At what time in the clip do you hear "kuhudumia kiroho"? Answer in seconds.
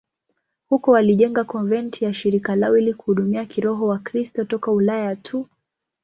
2.93-3.87